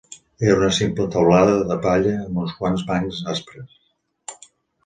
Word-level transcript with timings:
Era 0.45 0.53
una 0.59 0.69
simple 0.77 1.05
teulada 1.15 1.59
de 1.73 1.77
palla 1.83 2.15
amb 2.23 2.41
uns 2.45 2.57
quants 2.63 2.87
bancs 2.89 3.21
aspres. 3.35 3.77